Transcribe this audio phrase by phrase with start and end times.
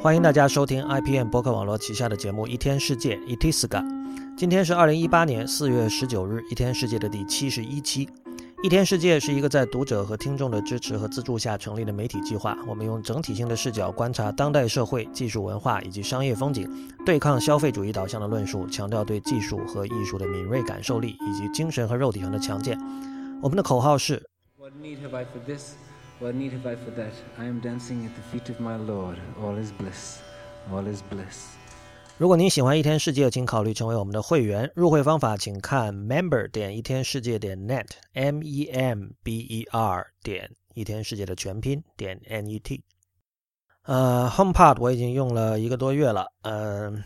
[0.00, 3.84] 欢迎大家收听 IPM 博客网络旗下的节目《一天世界》（Itiska）。
[4.36, 8.06] 今天是二零一八年四月十九日，《一天世界》的第七十一期。
[8.62, 12.56] 《一天世界》是一个在读者和听众的支持和资助下成立的媒体计划。
[12.68, 16.70] 我们用整体性的视角观察当代社会、技术文化以及商业风景，
[17.04, 22.78] 对抗消费主义导向的论述，强调对技术和艺术的敏锐感受力以及精神和肉体上的强健。
[23.42, 24.24] 我们的口号是。
[24.56, 25.72] What need have I for this?
[26.21, 27.13] that?
[27.37, 29.17] I am dancing at the feet of my Lord.
[29.41, 30.19] All is bliss.
[30.71, 31.55] All is bliss.
[32.17, 34.71] 如果您喜欢一天世界，请考虑成为我们的会员。
[34.75, 42.83] 入会方法请看 member 点一天世界点 net，m e m b e r 点一天世界的全拼点 n e t。
[43.83, 47.03] 呃，HomePod 我已经用了一个多月了，嗯。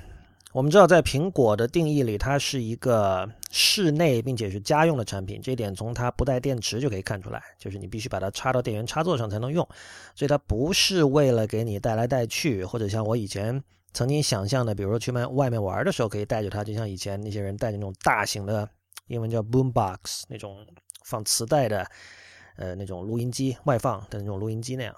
[0.52, 5.40] 我们知道，在苹果的定义里，它是一个室内并且是家用的产品。
[5.40, 9.66] 这一点从它不带电池就可以看出来，就是你必须把它插到电源插座上才能用。
[10.14, 18.68] 所以它不是为了给你带来带去，或者像我以前曾经想象的，比如说去外外面玩的时候可以带着它，就像以前那些人带着那种大型的，
[19.06, 20.58] 英文叫 boombox 那种
[21.06, 21.86] 放磁带的，
[22.56, 24.94] 呃，那种录音机外放的那种录音机那样。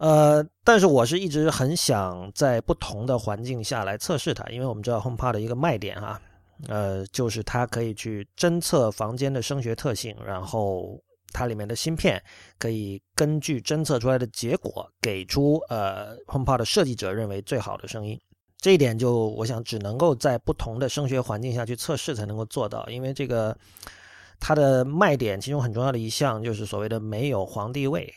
[0.00, 6.18] 呃，但是我是一直很想在不同的环境下来测试它，因为我们知道 HomePod 的一个卖点哈，
[6.68, 10.98] 呃，就是它可以去侦测房间的声学特性，然后
[11.34, 12.18] 它里面的芯片
[12.58, 18.18] 可以根据侦测出来的结果，给出呃 HomePod 设计者认为最好的声音。
[18.56, 23.54] 这一点就我想只能够在不同的声学环境下去测试才能够做到，因为这个
[24.38, 28.10] 它的卖点其中很重要的一项就是所谓的没有皇帝位，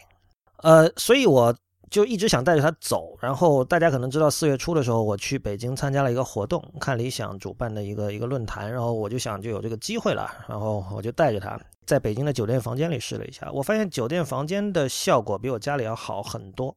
[0.59, 1.53] 呃，所以我。
[1.89, 16.75] 就一直想带着他走，然后大家可能知道，四月初的时候我去北京参加了一个活动，看理想主办的一个一个论坛，然后我就想就有这个机会了，然后我就带着他在北京的酒店房间里试了一下，我发现酒店房间的效果比我家里要好很多。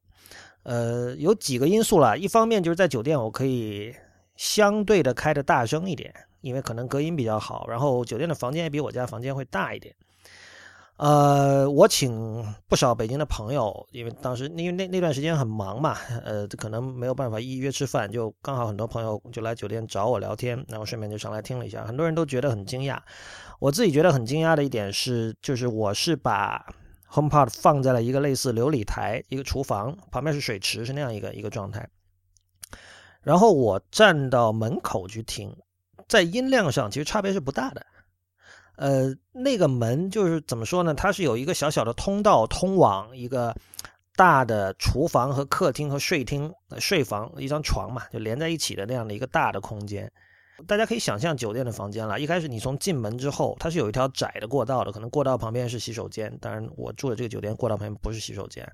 [0.65, 3.95] 呃，有几个因素啦，一方面就是在酒店我可以
[4.37, 9.95] 相对的开的大声一点，因为可能隔音比较好，然后酒店的房间也比我家房间会大一点。
[10.97, 22.99] 呃，我请不少北京的朋友，因为当时因为那那段时间很忙嘛，呃，可能没有办法一一约吃饭，就刚好很多朋友就来酒店找我聊天，然后顺便就上来听了一下，很多人都觉得很惊讶。
[23.59, 26.67] 我自己觉得很惊讶的一点是，就是我是把
[27.11, 31.87] HomePod 放在了一个类似琉璃台、一个厨房旁边是水池，是那样一个一个状态，
[33.21, 35.55] 然后我站到门口去听，
[36.09, 37.85] 在音量上其实差别是不大的。
[38.77, 40.95] 呃，那个门就是怎么说呢？
[40.95, 43.55] 它是有一个小小的通道通往一个
[44.15, 50.11] 大的厨房和客厅和睡厅、睡房，一张床嘛，就连在一起的那样的一个大的空间。
[50.67, 52.19] 大家可以想象酒店的房间了。
[52.21, 56.35] 一开始你从进门之后，它是有一条窄的过道的，可能过道旁边是洗手间。
[56.39, 58.71] 当然，我住的这个酒店过道旁边不是洗手间，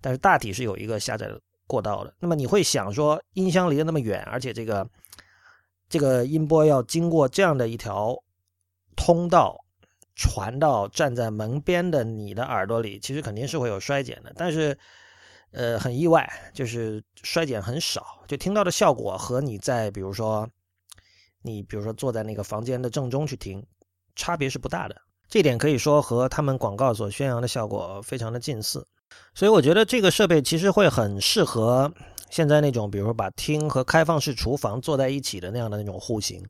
[0.00, 2.12] 但是大体是有一个狭窄的过道的。
[2.18, 4.88] 那么你会想说，音箱离得那么远，而且这个
[5.88, 8.16] 这个音波要经过这样的一条。
[8.96, 9.64] 通道
[10.16, 14.32] 传到站在门边的你的耳朵里，其实肯定是会有衰减的。
[14.36, 14.76] 但是，
[15.50, 20.48] 呃，很意外，就是衰减很少，就听到的效果和你在比如说
[21.42, 23.64] 你比如说坐在那个房间的正中去听，
[24.14, 24.96] 差别是不大的。
[25.28, 28.86] 这点可以说和他们广告所宣扬的效果非常的近似。
[29.34, 31.92] 所以我觉得这个设备其实会很适合
[32.30, 36.44] 现在那种比如说把厅和开放式厨房坐在一起的那样的那种户型。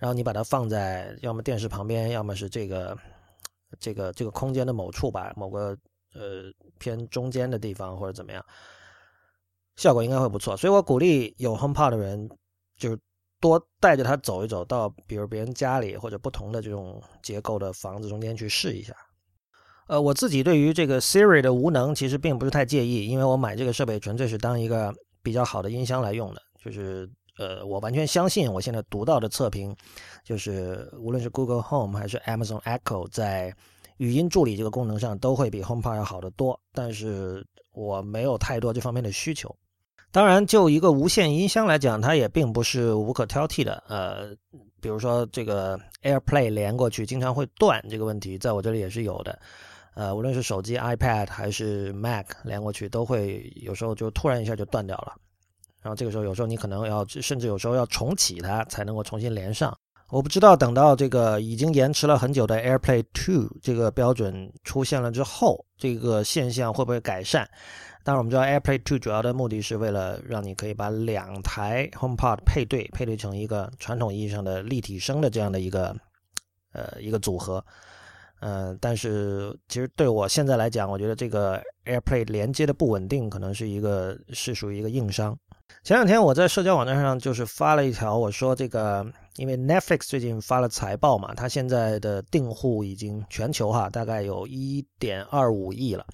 [0.00, 2.96] 然后你把它放在要么电视旁边，要么是这个
[3.78, 5.76] 这个这个空间的某处吧，某个
[6.14, 8.42] 呃偏中间的地方或者怎么样，
[9.76, 10.56] 效果应该会不错。
[10.56, 12.26] 所以我鼓励有 HomePod 的人，
[12.78, 12.98] 就是
[13.40, 18.94] 多带着它走一走，到比如别人家里或者不同的这种结构的房子中间去试一下。
[19.86, 27.06] 呃，我自己对于这个 Siri 的无能其实并不是太介意，因为我买这个设备纯粹是当一个比较好的音箱来用的，就是。
[27.40, 29.74] 呃，我完全相信我现在读到的测评，
[30.22, 33.50] 就是无论是 Google Home 还是 Amazon Echo，在
[33.96, 36.60] 语音助理这个功能上都会比 HomePod 要好得多。
[36.74, 37.42] 但是
[37.72, 39.56] 我没有太多这方面的需求。
[40.12, 43.82] 当然，就一个无线音箱来讲，它也并不是无可挑剔的。
[43.88, 44.36] 呃，
[44.82, 49.38] 比如说这个 AirPlay 连过去经常会断这个问题，在我这里也是有的。
[49.94, 55.14] 呃，无论是手机、iPad 还是 Mac 连过去，都会有时候就突然一下就断掉了。
[55.82, 59.76] 然后这个时候，有时候你可能要，甚至有时候要重启它才能够重新连上。
[60.10, 67.48] 我不知道等到这个已经延迟了很久的 AirPlay 2这个标准出现了之后，这个现象会不会改善？
[68.02, 75.94] 当然，我们知道 AirPlay 2主要的目的是为了让你可以把两台 HomePod 配对，配对成一个传统意义上的立体声的这样的一个
[76.72, 77.64] 呃一个组合。
[78.40, 85.38] 呃，但是其实对我现在来讲，我觉得这个 AirPlay 连接的不稳定，可能是一个是属于一个硬伤。
[85.82, 89.04] 前两天我在社交网站上就是发了一条，我说这个，
[89.36, 96.04] 因为 Netflix 最近发了财报嘛，它现在的订户已经全球哈，大概有一点二五亿了，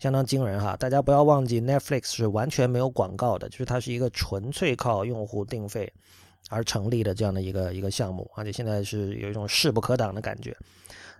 [0.00, 0.76] 相当惊人哈。
[0.76, 5.90] 大家不要忘记，Netflix 是完全没有广告的，就是它是一个纯粹靠用户定费
[6.50, 10.54] 而成立的这样的一个一个项目，而且现在是有一种势不可挡的感觉。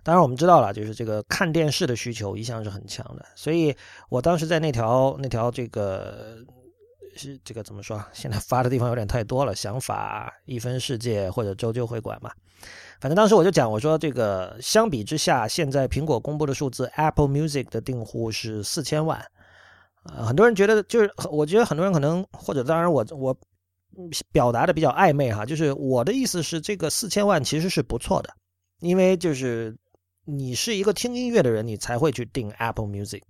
[0.03, 3.73] 当然我们知道了，就是这个看电视的需求一向是很强的，所以
[4.09, 6.43] 我当时在那条那条这个。
[7.15, 8.03] 是这个怎么说？
[8.13, 9.55] 现在发的地方有点太多了。
[9.55, 12.31] 想法、一分世界或者周究会馆嘛，
[12.99, 19.25] 反正当时我就讲，我说这个相比之下，现在苹果公布的数字，Apple Music 的订户是四千万。
[20.03, 23.35] 呃，很多人觉得就是，我觉得很多人可能或者当然我我
[24.31, 28.29] 表达的比较暧昧哈，就是我的意思是，这个四千万其实是不错的，
[28.81, 29.75] 因为就是
[30.25, 33.21] 你是一个听音乐的人，你才会去订 Apple Music。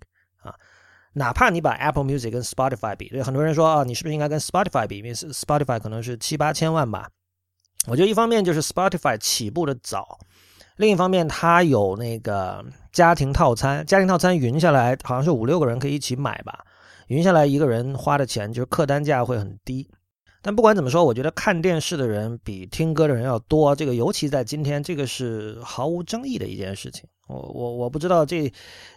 [1.18, 4.98] 哪怕你把 Apple Music 跟 Spotify 比，对很多人说啊，你是不是应该跟 Spotify 比？
[4.98, 7.10] 因为 Spotify 可能是七八千万吧。
[7.88, 10.20] 我觉得一方面就是 Spotify 起步的早，
[10.76, 16.66] 另一方面它有那个家庭套餐，家庭套餐匀下来好像是五六个人可以一起买吧，
[17.08, 19.90] 匀下来一个人花的钱就是客单价会很低。
[20.42, 27.08] 但不管怎么说，我觉得看电视的人比听歌的人要多，这个尤其在今天，这个是毫无争议的一件事情。
[27.28, 28.44] 我我我不知道这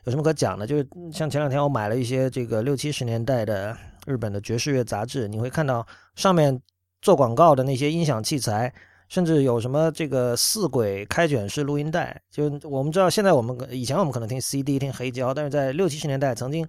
[0.05, 3.77] 有什么可讲的，就是像前两天我买了一些这个六七十年代的
[4.07, 6.61] 日本的爵士乐杂志，你会看到上面
[7.01, 8.71] 做广告的那些音响器材，
[9.09, 12.21] 甚至有什么这个四轨开卷式录音带。
[12.31, 16.67] 就我们知道，现在我们以前我们可能听 CD 听黑胶，但是在六七十年代曾经，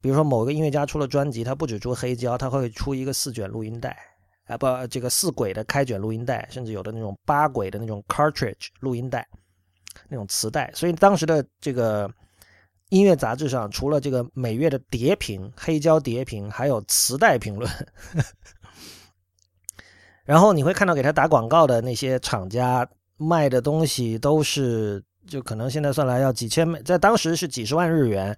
[0.00, 3.96] 比如说某个音乐家出了专辑，他不止出黑胶，他会出一个四卷录音带，
[4.46, 9.24] 啊不，这个四轨的开卷录音带，甚至有的那种八轨的那种 cartridge 录音带。
[10.08, 12.10] 那种磁带，所以当时的这个
[12.90, 17.70] 音乐杂志上，除了这个每月的碟评、黑胶碟评，还有磁带评论。
[20.24, 22.86] 然后你会看到给他打广告的那些厂家
[23.16, 28.36] 卖的东西，都是就可能现在算来要几千美，在当时是几十万日元，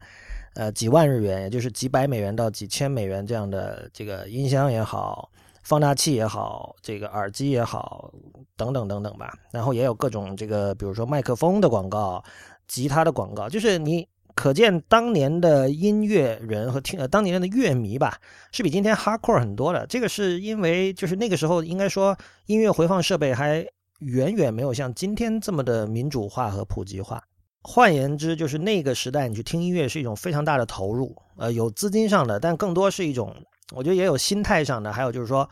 [0.54, 5.30] 呃，几万日元，也就是几百美元到几千美元这样的这个音箱也好。
[5.70, 8.12] 放大器也好，这个耳机也好，
[8.56, 9.32] 等等等等吧。
[9.52, 12.20] 然后也有各种这个，比如说麦克风的广告、
[12.66, 18.18] 吉他的广告，就是你可见当年的音乐人和听呃当年的乐迷吧，
[18.50, 19.86] 是比今天 hardcore 很多的。
[19.86, 23.64] 这个是因为就是那个时候应该说音乐回放设备还
[24.00, 27.22] 远远没有像今天这么的民主化和普及化。
[27.62, 33.32] 换言之，就是那个时代你去听音乐是一种非常大的投入，呃，有资金上的，但更多是一种。
[33.72, 35.48] 我觉得也有心态上的，还有就是说，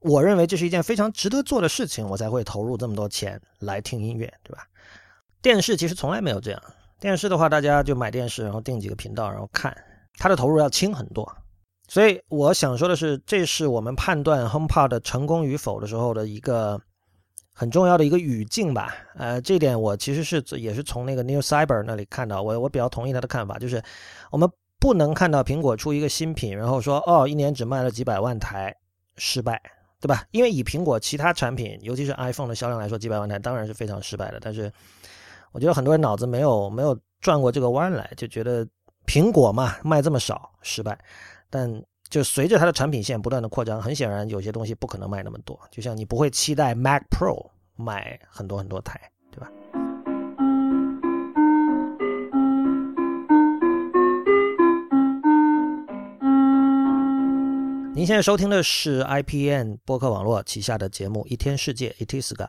[0.00, 4.66] 我认为这是一件非常值得做的事情，我才会投入这么多钱来听音乐，对吧？
[5.40, 6.62] 电视其实从来没有这样，
[6.98, 9.76] 电视的话，大家就买电视，然后订几个频道，然后看，
[10.18, 11.30] 它的投入要轻很多。
[11.86, 16.80] 所以我想说的是，这是我们判断 HomePod 成功与否的时候的一个
[17.54, 18.94] 很重要的一个语境吧。
[19.14, 23.80] 呃，这点我其实是也是从那个 New Cyber 那里看到，我我比较同意他的看法，就是
[24.30, 24.50] 我们。
[24.84, 28.76] 不能看到苹果出一个新品，然后说哦，一年只卖了几百万台，
[29.16, 29.58] 失败，
[29.98, 30.26] 对吧？
[30.30, 34.38] 因为以苹果其他产品，尤其是 iPhone 的销量来说，几百万台当然是非常失败的。
[34.42, 34.70] 但是，
[35.52, 38.68] 我觉得很多人脑子没有没有转过这个弯来，就觉得
[39.06, 41.02] 苹果嘛卖这么少失败。
[41.48, 45.58] 但就随着它的产品线不断的扩张，很显然有些东西不可能卖那么多。
[45.70, 49.00] 就像你不会期待 Mac Pro 卖很多很多台，
[57.96, 62.48] 您现在收听的是 IPN 播客网络旗下的节目《一天世界》Itiska。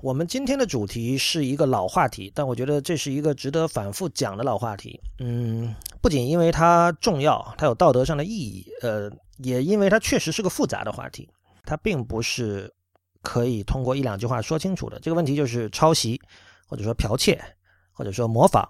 [0.00, 4.98] 我们今天的主题是一个老话题，但我觉得这是一个值得反复讲的老话题。
[5.18, 11.28] 嗯，不仅因为它重要，它有道德上的意义，呃，也因为它确实是个复杂的话题。
[11.64, 12.72] 它并不是
[13.20, 14.98] 可以通过一两句话说清楚的。
[15.00, 16.18] 这个问题就是抄袭，
[16.66, 17.38] 或者说剽窃，
[17.92, 18.66] 或者说模仿，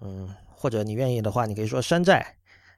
[0.00, 2.35] 嗯，或者你愿意的话，你可以说山寨。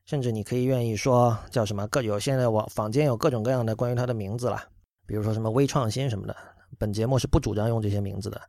[0.08, 4.58] 甚至你可以愿意说叫什么各有现在网坊间有各种各样的关于它的名字了，
[5.06, 6.34] 比如说什么微创新什么的。
[6.78, 8.40] 本节目是不主张用这些名字的。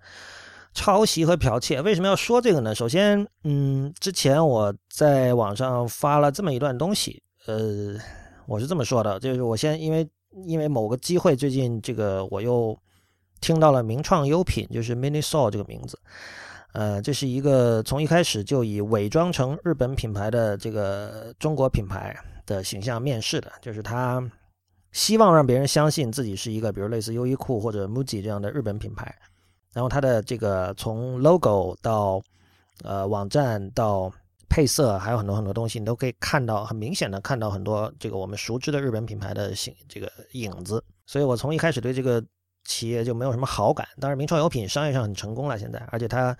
[0.73, 2.73] 抄袭和剽窃为什么要说这个呢？
[2.73, 7.97] 首先，嗯，之前我在网上发了这么一段东西，呃，
[8.47, 10.07] 我是这么说的，就是我先因为
[10.45, 12.77] 因为某个机会，最近这个我又
[13.41, 15.99] 听到了名创优品，就是 Miniso 这个名字。
[16.73, 24.23] 呃，这是一个从一开始就以伪装成日本品牌的这个中国品牌的形象面试的，就是他
[24.91, 29.13] 希望让别人相信自己是一个，比如类似优衣库或者 MUJI 这样的日本品牌。
[29.73, 32.21] 然后他的这个从 logo 到
[32.83, 34.11] 呃网站到
[34.49, 40.83] 配色，还有很多很多东西，你都可以看到很明显的看到很多这个我们熟知的日本品牌的形这个影子。
[41.05, 42.23] 所以我从一开始对这个
[42.69, 43.87] 企业就没有什么好感。
[43.99, 46.37] 当然，名创优品商业上很成功了，现在，而且它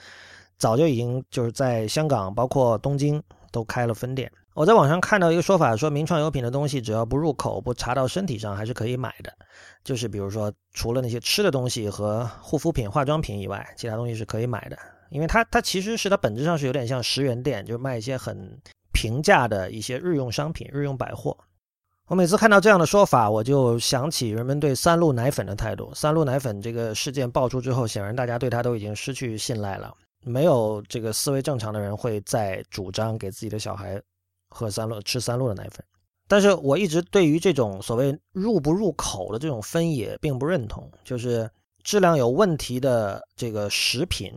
[0.58, 3.22] 早就已经就是在香港，包括东京
[3.52, 4.32] 都开了分店。
[4.54, 9.34] 我在网上看到一个说法，说名创优品的东西只要不入口、不查到身体上，还是可以买的。
[9.84, 14.78] 就是比如说，除了那些吃的东西和护肤品、化妆品以外，其他东西是可以买的。
[15.10, 18.60] 因为它它其实是它本质上是有点像十元店，就是卖一些很
[18.92, 21.36] 平价的一些日用商品、日用百货。
[22.10, 25.94] 我每次看到这样的说法，我就想起人们对三鹿奶粉的态度。
[25.94, 29.94] 三鹿奶粉这个事件爆出之后，显然大家对它都已经失去信赖了。
[30.22, 34.01] 没有这个思维正常的人会再主张给自己的小孩。
[34.50, 35.86] 喝三鹿吃三鹿的奶粉，
[36.28, 40.92] 但是我一直对于这种所谓入不入口的这种分野并不认同。
[41.04, 41.48] 就是
[41.84, 44.36] 质量有问题的这个食品，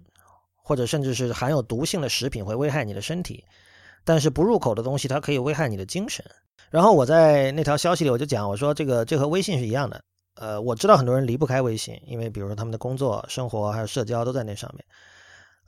[0.55, 3.43] 或者甚至是含有毒性的食品会危害你的身体，
[4.05, 6.25] 但是不入口的东西它可以危害你的精神。
[6.71, 10.03] 然后我在那条消息里我就讲，我说这个这和微信是一样的。
[10.37, 14.85] 呃，我知道很多人离不开微信，因为比如说他们的工作、生活还有社交都在那上面。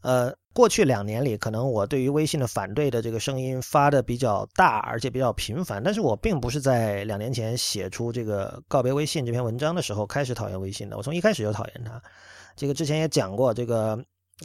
[0.01, 5.83] 呃，过去两年里，可能我对于微信的反对的这个声音发的比较大，而且比较频繁。
[5.83, 12.03] 但是我并不是在两年前写出这个告别微信这篇文章的时候开始讨厌微信的，我从一开始就讨厌它。
[12.55, 13.99] 这个之前也讲过，这个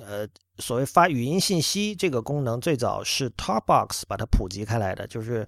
[0.06, 0.28] 呃，
[0.60, 5.48] 所谓发语音信息这个功能，最早是 Talkbox 把它普及开来的，就是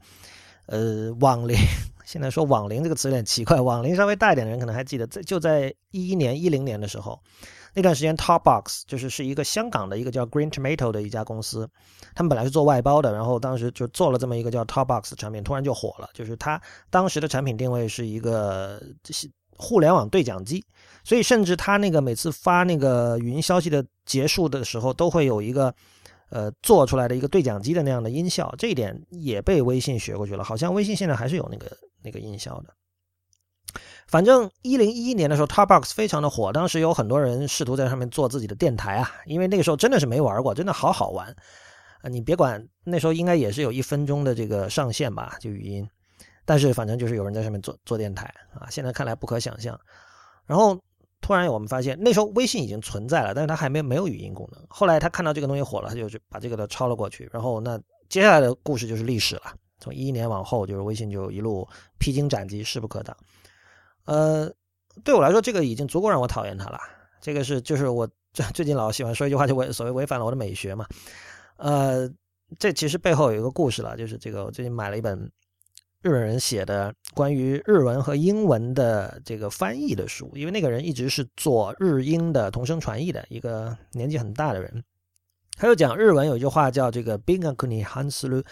[0.68, 1.56] 呃网龄。
[2.03, 7.22] 现在说网龄这个词有点奇怪，网龄稍微大一点的人可能还记得，在就在一一年、一零年的时候。
[7.74, 11.70] 那段时间，Talkbox 就是是一个香港的一个叫 Green Tomato 的一家公司，
[12.13, 16.10] 他们本来是做外包的，然后当时就做了这么一个叫 Talkbox 的产品，突然就火了。
[16.13, 18.82] 就是它当时的产品定位是一个
[19.62, 20.65] 互联网对讲机，
[21.03, 25.74] 所以甚至他那个每次发那个语音消息的结束的时候，都会有一个
[26.30, 30.44] 呃做出来的一个对讲机的那样的音效，这一点也被微信学过去了。
[30.44, 32.74] 好像微信现在还是有那个那个音效的。
[34.08, 41.34] 反正一零一一年的时候，Talkbox 非常的火，当时有很多人试图在上面做自己的电台啊，因为那个时候真的是没玩过，真的好好玩
[42.01, 42.10] 啊！
[42.10, 45.88] 你别管那时候应该也是有一分钟的这个上限吧，就语音，
[46.45, 49.79] 但是反正就是有人在上面做做电台啊，现在看来不可想象。
[50.45, 50.79] 然后
[51.21, 54.62] 突然我们发现，那时候微信已经存在了，但是它还没没有语音功能。
[54.67, 57.29] 后来他看到这个东西火了，他就把这个都抄了过去。
[57.31, 57.79] 然后那
[58.10, 61.67] 接下来的故事就是历史了，从一一年往后，就是微信就一路
[62.00, 63.15] 披荆斩棘，势不可挡。
[64.05, 64.51] 呃，
[65.03, 66.79] 对我来说，这个已经足够让我讨厌他了。
[67.21, 70.88] 这个是，就是我最最近老喜欢说一句话，就违所谓违反了我的美学嘛。
[71.57, 72.10] 呃，
[72.57, 75.31] 这其实背后有一个故事了，就是这个我最近买了一本
[76.01, 84.84] 日本人写的关于日文和英文的这个翻译的书，因为那个人一直是做日英的同声传译的一个年纪很大的人。
[85.58, 88.43] 他又讲日文有一句话叫这个 “bingakuni hansu”，。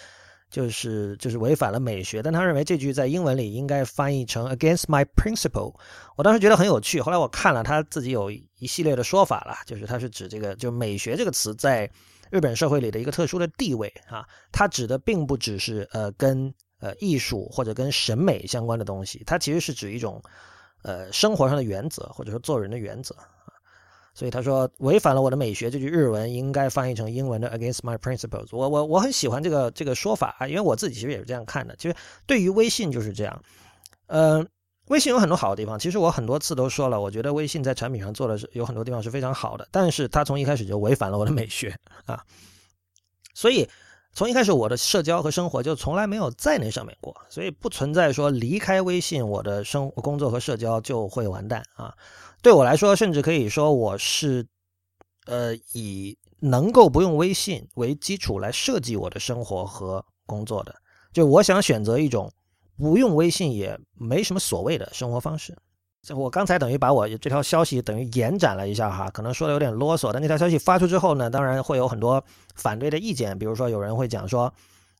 [0.51, 5.75] 就是就是违反了美学，但他认为这句在英文里应该翻译成 against my principle。
[6.17, 11.87] 我当时觉得很有趣，后来我看了他自己有一系列的说法了，就是他是指这个，就美学这个词在
[12.31, 20.21] 日本社会里的一个特殊的地位啊，它指的并不只是呃跟呃艺术或者跟审美相关的东西，它其实是指一种
[20.81, 23.15] 呃生活上的原则或者说做人的原则。
[24.15, 28.47] 所以他说违反了我的美学，这句日文应该翻译成英文的 against my principles。
[28.51, 31.73] 我我我很喜欢这个这个说法啊，因为我自己其实也是这样看的。
[31.77, 31.95] 其实
[32.25, 33.41] 对于微信就是这样，
[34.07, 34.45] 呃，
[34.87, 35.79] 微信有很多好的地方。
[35.79, 41.73] 其实我很多次都说了，我觉得微信在产品上做的是有很多地方是非常好的，但是它从一开始就违反了我的美学
[42.05, 42.21] 啊。
[43.33, 43.69] 所以
[44.13, 51.95] 从一开始我的社交和生活就从来没有在那上面过，所以不存在说离开微信我的生工作和社交就会完蛋啊。
[52.41, 54.45] 对我来说，甚至可以说我是，
[55.25, 60.75] 呃，以能够不用微信为基础来设计我的生活和工作的。
[61.13, 62.31] 就我想选择一种
[62.77, 65.57] 不用微信也没什么所谓的生活方式。
[66.01, 70.11] 这我刚才等于把我这条消息等于延展了一下哈，可能说的有点啰嗦。
[70.13, 72.23] 但那条消息发出之后呢，当然会有很多
[72.55, 74.51] 反对的意见，比如说有人会讲说，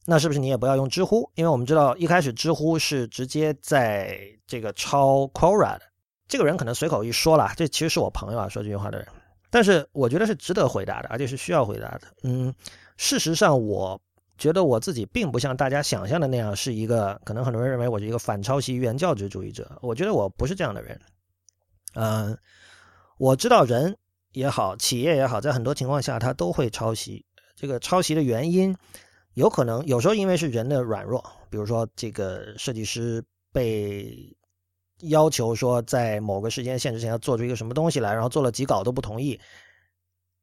[0.05, 1.29] 那是不是你也不要用知乎？
[1.35, 5.81] 因为我们知道一开始知乎是直接在这个抄 Quora 的。
[6.27, 9.07] 这个人可能随口一说了，这其实是我朋友啊，说这句话的人。
[9.49, 12.01] 但是我觉得是值得回答的，而且是需要回答的。
[12.23, 12.53] 嗯，
[12.97, 13.99] 事实上，我
[14.39, 19.77] 觉得我自己并不像大家想象的那样是一个，可能很多人认为我是一个反抄袭原教旨主义者。
[19.81, 20.99] 我觉得我不是这样的人。
[21.93, 22.35] 嗯，
[23.19, 23.97] 我知道人
[24.31, 27.25] 也好，企业也好，在很多情况下他都会抄袭。
[27.55, 28.75] 这个抄袭的原因，
[29.33, 34.35] 有可能有时候因为是人的软弱，比如说这个设计师被。
[35.03, 39.39] 要求说在某个时间限制前要做出一个什么东西来，然后做了几稿都不同意，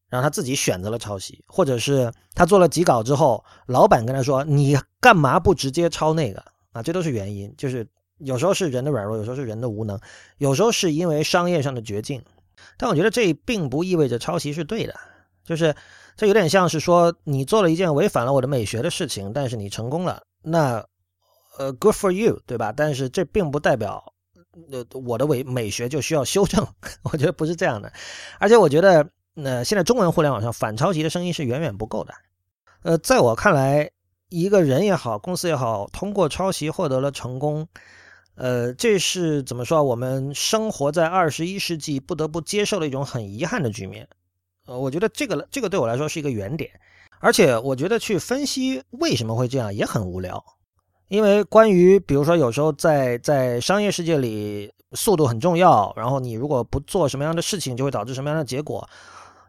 [0.08, 7.52] 然后他自己选择了抄袭，或者是他做了几稿之后，老板跟他说：“你干嘛不直接抄那个？”啊，这都是原因。
[7.58, 7.84] 就是
[8.18, 9.98] 有时候是人的软弱，有时候是人的无能，
[10.38, 12.22] 有时候是因为商业上的绝境。
[12.78, 14.94] 但我觉得这并不意味着抄袭是对的，
[15.44, 15.74] 就是
[16.16, 20.86] 这有点像是说你做了一件违反了我的美学的事情，但是你成功了，那
[21.58, 22.72] 呃，good for you，对吧？
[22.72, 24.12] 但是这并不代表
[24.70, 26.64] 呃我的美美学就需要修正，
[27.10, 27.92] 我觉得不是这样的。
[28.38, 29.10] 而且我觉得。
[29.38, 32.14] 那现在中文互联网上反抄袭的声音是远远不够的。
[32.82, 33.90] 呃，在我看来，
[34.30, 37.68] 一个人也好，公司也好，通过抄袭获得了成功，
[38.36, 39.82] 呃，这是怎么说？
[39.82, 44.08] 我们生活在二十一世纪不得不接受的一种很遗憾的局面。
[44.66, 46.70] 呃，我觉得这个这个对我来说是一个原点，
[47.20, 50.42] 而且我觉得去分析为什么会这样也很无聊，
[51.08, 58.88] 因为关于比如说有时候在在商业世界里，速度很重要，然后你如果不做什么样的事情，就会导致什么样的结果。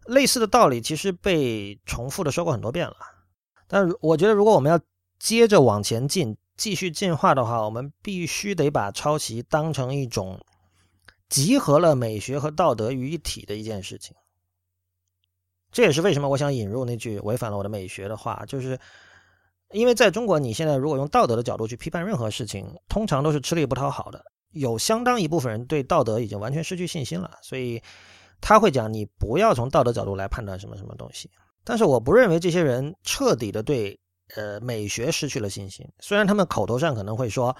[0.07, 2.95] 类似的道理其实被重复的说过很多遍了，
[3.67, 4.79] 但我觉得如果我们要
[5.19, 10.39] 接着往前进，继续进化的话，我们必须得把抄袭当成一种
[11.27, 14.15] 集合了美学和道德于一体的一件事情。
[15.71, 18.79] 这也是为什么我想引入那句违反了我的美学的话，就是
[19.71, 27.81] 因为在中国，你现在如果用道德的角度去批判任何事情，通常都是吃力不讨好的，有相当一部分人对道德已经完全失去信心了，所以。
[28.39, 31.29] 他会讲，你不要从道德角度来判断什么什么东西。
[31.63, 33.99] 但是我不认为这些人彻底的对
[34.35, 35.85] 呃美学失去了信心。
[35.99, 37.53] 虽然他们口头上可能会说，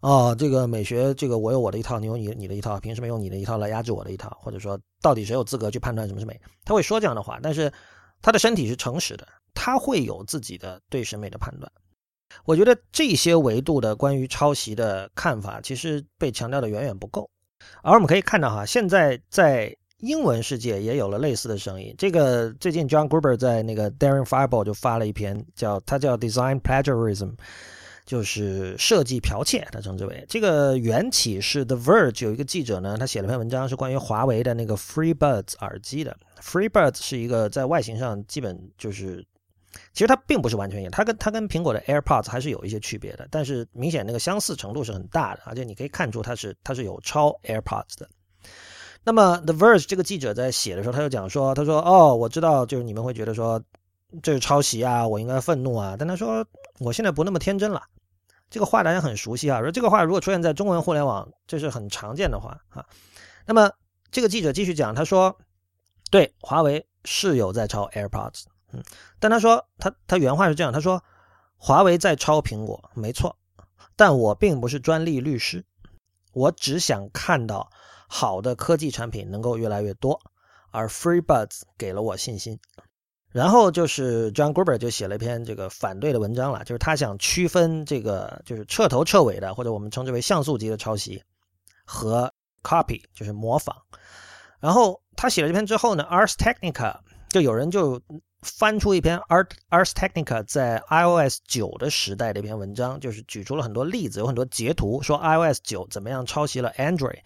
[0.00, 4.34] 哦，这个美学，这个我有我的一套，你有你你的一套，凭什么用你的一套来压制我的一套？
[4.40, 6.40] 或者说，到底谁有资格去判断什么是美？
[6.64, 7.70] 他会说这样的话，但是
[8.22, 11.70] 他的身体是诚实的，他会有自己的对审美的判断。
[12.46, 17.28] 我觉得这些维度的关于抄袭的看法，其实被强调的远远不够。
[17.82, 19.76] 而我们可以看到哈，现在在。
[20.00, 21.94] 英文世界也有了类似的声音。
[21.98, 27.34] 这个最近 John Gruber 在那个 Daring Fireball 就发了一篇，叫他叫 Design Plagiarism，
[28.04, 30.24] 就是设计剽窃，他称之为。
[30.28, 36.16] 这个缘起是 The Verge 有一个记者呢，他写了篇文章，是关于华为的那个 FreeBuds 耳机的。
[36.42, 39.24] FreeBuds 是一个在外形上基本就是，
[39.92, 48.08] 其实它并不是完全一样，它跟它跟苹果的 AirPods 还是有一些区别的，但是明显那个相似程度是很大的，而且你可以看出它是它是有超 AirPods 的。
[49.02, 53.60] 那么，The Verge 这个记者在写的时候，他就讲说：“他说，哦，我知道，就是你们会觉得说
[54.22, 55.96] 这是抄袭啊，我应该愤怒啊。
[55.98, 56.44] 但他说，
[56.80, 57.82] 我现在不那么天真了。
[58.50, 62.84] 这个话大家很熟悉啊，说这个话如果出现在中文互联网，这是很常见的话啊。
[63.46, 63.70] 那么，
[64.10, 65.34] 这个记者继续讲，他说，
[66.10, 68.82] 对，华为是有在抄 AirPods，嗯，
[69.18, 71.02] 但他说，他他原话是这样，他说，
[71.56, 73.34] 华为在抄苹果，没错，
[73.96, 75.64] 但我并不是专利律师，
[76.34, 77.70] 我只想看到。”
[78.12, 80.20] 好的科技产品能够越来越多，
[80.72, 82.58] 而 FreeBuds 给了我信心。
[83.30, 91.22] 然后就是 John Gruber 就写了一篇这个反对的文章了，就是他想区分这个就是彻头彻尾的，或者我们称之为像素级的抄袭
[91.84, 93.76] 和 copy，就是模仿。
[94.58, 98.02] 然后他写了这篇之后呢，Ars Technica 就有人就
[98.42, 107.20] 翻出一篇 Art Ars Technica 在 iOS 九的时代的一篇文章，就是举出了很多例子，有很多截图，说 iOS 九怎么样抄袭了 Android。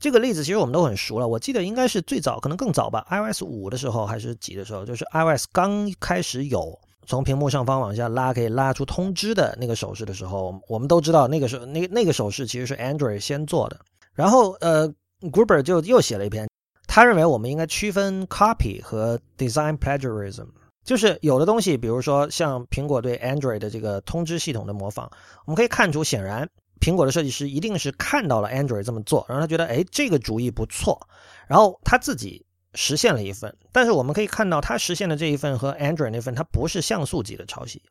[0.00, 13.80] 这个例子其实我们都很熟了，我记得应该是最早，可能更早吧，iOS 五的时候还是几的时候，就是 iOS 刚开始有从屏幕上方往下拉可以拉出通知的那个手势的时候，我们都知道那个时候那那个手势其实是 Android 先做的。
[14.14, 14.88] 然后呃
[15.20, 16.48] ，Gruber 就又写了一篇，
[16.86, 20.46] 他认为我们应该区分 copy 和 design plagiarism，
[20.84, 25.10] 就是有的东西，比如说像苹果对 Android 的这个通知系统的模仿，
[25.44, 26.48] 我们可以看出显然。
[26.80, 31.08] 苹果的设计师一定是看到了 Android 这么做，然后他觉得，哎，这个主意不错，
[31.46, 33.56] 然后他自己实现了一份。
[33.72, 37.82] 但是我们可以看到，他实现的这一份和 Android 那份，它不是像素级的抄袭。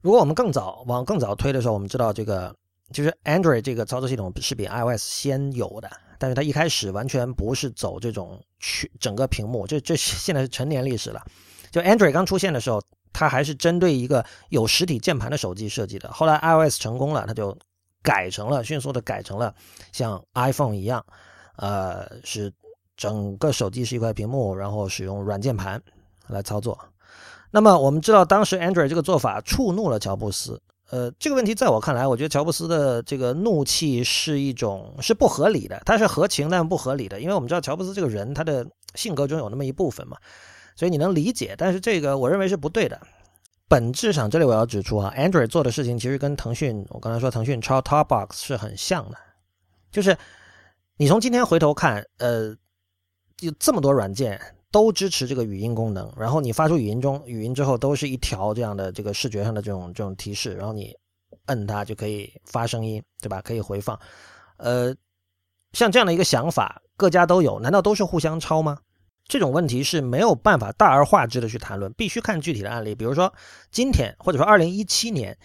[0.00, 2.54] 如果我们更早往更早推的时候，我们知道这个
[2.92, 11.22] 就是 Android 这个操作系统是比 iOS 先有的，但是它一开始完全不是走这种去整个屏幕，这这现在是成年历史了。
[11.70, 12.80] 就 Android 刚出现的时候，
[13.12, 16.10] 它还是针对一个有实体键盘的手机设计的。
[16.12, 17.56] 后来 iOS 成功了，它就。
[18.08, 19.54] 改成了迅速的改成了
[19.92, 21.04] 像 iPhone 一样，
[21.56, 22.50] 呃，是
[22.96, 25.78] 整个手机是一块屏幕，然后使用软键盘
[26.26, 26.78] 来操作。
[27.50, 30.58] 那么我们知道，当时 Android 这个做法触怒了乔布斯。
[30.88, 40.16] 呃，这个问题在我看来，我觉得乔布斯的这个怒气是一种是不合理的，他是合情但不合理的，因为我们知道乔布斯这个人他的性格中有那么一部分嘛，
[40.74, 41.54] 所以你能理解。
[41.58, 42.98] 但是这个我认为是不对的。
[43.68, 49.18] 本质上，这里我要指出啊，Android 做的事情其实跟腾讯，我刚才说腾讯抄 Topbox 是很像的，
[49.92, 50.16] 就是
[50.96, 52.56] 你从今天回头看，呃，
[53.40, 60.96] 有这么多软件都支持这个语音功能，然后你发出语音中语音之后，都是一条这样的这个视觉上的这种这种提示，然后你
[61.46, 63.42] 摁它就可以发声音，对吧？
[63.42, 63.98] 可以回放。
[64.56, 64.94] 呃，
[65.72, 68.78] 像这样的一个想法，各家都有，难道都是互相抄吗？
[69.28, 72.94] 这种问题是没有办法大而化之的去谈论，必须看具体的案例。
[72.94, 73.32] 比如说
[73.70, 75.36] 今天，或者说二零一七年，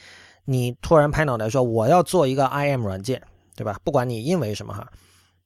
[0.45, 3.21] 你突然拍脑袋说我要做一个 IM 软件，
[3.55, 3.77] 对吧？
[3.83, 4.89] 不管你因为什么哈，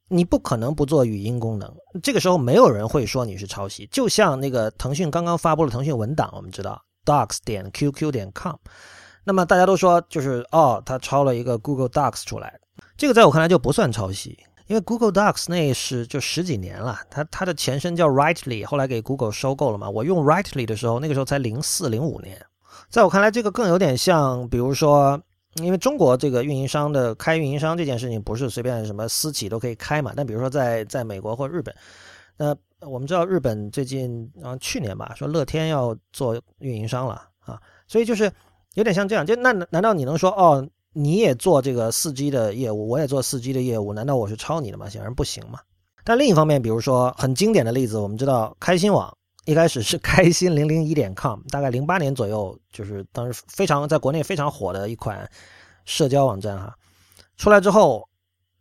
[0.08, 1.73] 你不可能不做语音功能。
[2.04, 3.89] 这个时候没有人会说你是抄袭。
[3.91, 8.56] 就像那个腾讯刚刚发布了腾讯文档，我们知道 docs 点 qq 点 com，
[9.23, 12.60] 那么大家都说就是哦，他抄了一个 Google Docs 出来，
[12.95, 14.38] 这个在我看来就不算抄袭。
[14.67, 19.89] 因为 Google Docs 那是就十几年了，它它的前身叫 Rightly，后来给 Google 收购了嘛。
[19.89, 22.38] 我用 Rightly 的时候，那个时候才零四零五年，
[22.89, 25.19] 在我看来，这个更有点像，比如说，
[25.56, 30.12] 因为中国这个运营商的开运营商这件事情不是随便什么私企都可以开嘛。
[30.15, 31.73] 但比如说在在美国或日本，
[32.36, 32.53] 那
[32.88, 38.30] 我们知道日本最近啊去年吧，说乐天要做运营商了啊，所以就是
[38.73, 40.67] 有点像这样，就那难道你能说哦？
[40.99, 44.89] 你也做这个四 G 的业务，我也做四 G 的业务，难道我是抄你的吗？
[44.89, 45.60] 显然不行嘛。
[46.03, 55.29] 但另一方面，比如说很经典的例子，我们知道开心网一开始是开心零零一点 com，大概零八年左右，就是当时非常在国内非常火的一款
[55.86, 56.75] 社交网站哈。
[57.36, 58.10] 出来之后，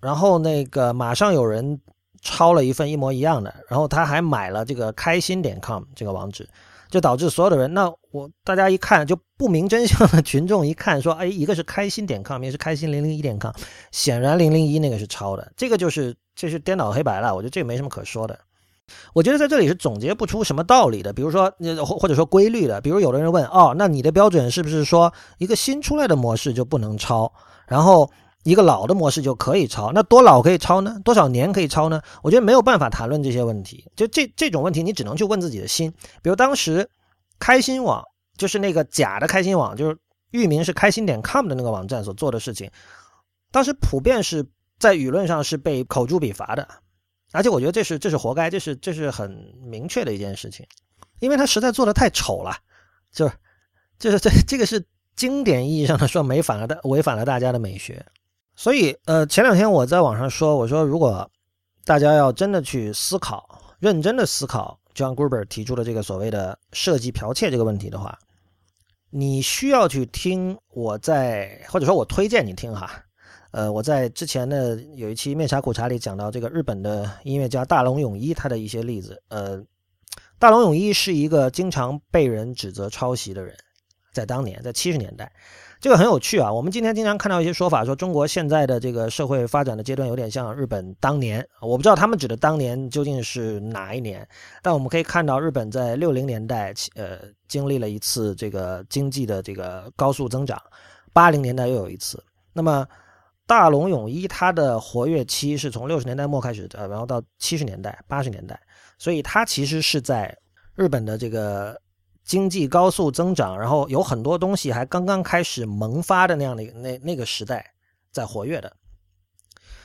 [0.02, 1.80] 然后那个马上有人
[2.26, 6.48] 抄了一份一模一样的，然后他还买了这个开心点 com 这个网址。
[6.88, 13.50] 就导致所有的人，那我大家一看就不明真相的群众一看说，哎，一个是开心点 com，一个是开心零零一点 com，
[13.90, 18.38] 显然零零一那个是抄的，这个就是这是颠倒黑白了，我觉得这没什么可说的。
[19.14, 21.52] 我觉得在这里是总结不出什么道理的，比如说
[21.84, 27.32] 或或者说规律的，比如有的人问，哦，那你的标准是不是说一个新出来的模式就不能抄，
[27.66, 28.08] 然后？
[28.46, 31.00] 一个老的模式就可以抄，那多老可以抄呢？
[31.04, 32.00] 多少年可以抄呢？
[32.22, 33.84] 我觉得没有办法谈论这些问题。
[33.96, 35.92] 就这这种问题，你只能去问自己的心。
[36.22, 36.88] 比如当时
[37.40, 38.04] 开心网
[38.38, 39.98] 就是那个假的开心网，就是
[40.30, 42.70] 域名是开心点 com 的那个网站所做的事情，
[43.50, 44.46] 当时普遍是
[44.78, 46.68] 在舆论上是被口诛笔伐的，
[47.32, 49.28] 而且我觉得这是这是活该，这是这是很
[49.60, 50.64] 明确的一件事情，
[51.18, 52.56] 因为他实在做的太丑了，
[53.10, 53.34] 就是
[53.98, 58.06] 就是这这个是经典意义上的说违反了的违反了大家的美学。
[58.56, 61.30] 所以，呃，前两天我在网上说，我说如果
[61.84, 63.46] 大家要真的去思考、
[63.78, 68.18] 认真的思考，John Gruber 提出的这个所谓的设计剽窃这个问题的话，
[69.10, 73.04] 你需要去听我在，或者说我推荐你听哈，
[73.50, 79.62] 呃，我在之前的有一期《面茶苦茶》里讲到这个日本的音乐家大龙泳衣他的一些例子，呃，
[80.38, 83.54] 大龙泳衣是一个经常被人指责抄袭的人，
[84.14, 85.30] 在当年，在七十年代。
[85.86, 86.52] 这个很有趣啊！
[86.52, 91.48] 我们今天经常看到一些说法，说中国现在的这个社会发展的阶段有点像日本当年。
[91.60, 94.28] 我不知道他们指的当年究竟是哪一年，
[94.62, 100.60] 但我们可以看到日本在六零年代，呃，经历了一次这个经济的这个高速增长，
[101.12, 102.20] 八零年代又有一次。
[102.52, 102.84] 那么
[103.46, 108.60] 大龙泳衣它的活跃期是从六十年代末开始的，然后到七十年代、八十年代，
[108.98, 110.36] 所以它其实是在
[110.74, 111.80] 日本的这个。
[112.26, 117.72] 经济高速增长，然后有很多东西还刚刚开始萌发的那样的那那个时代
[118.10, 118.76] 在活跃的，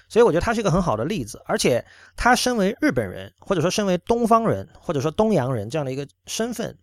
[0.09, 1.39] 所以我觉得他是一个很好的例子。
[1.45, 6.75] 而且他身为日本人，或者说身为东方人，或者说东洋人这样的一个身份，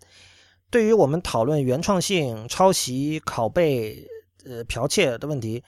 [0.71, 4.07] 对于我们讨论原创性、抄袭、拷贝、
[4.45, 5.65] 呃剽窃的问题，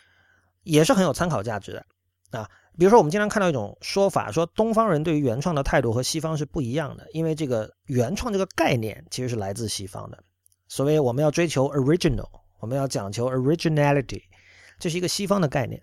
[0.62, 2.48] 也是很有参考价值的啊。
[2.80, 10.18] 比如说，我们经常看到一种说法，说东方人对于原创的态度和西方是不一样的，因为这个原创这个概念其实是来自西方的。
[10.66, 12.26] 所谓我们要追求 original，
[12.58, 14.22] 我们要讲求 originality，
[14.78, 15.78] 这是一个西方的概念。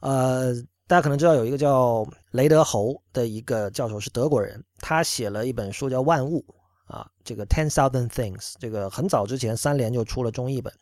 [0.00, 0.52] 呃，
[0.88, 6.44] 大家可能知道有一个叫雷德侯的一个教授是德国人，他写了一本书叫《万物》
[6.92, 10.74] 啊，这个 Ten Thousand Things，这个很早之前三联就出了中译本。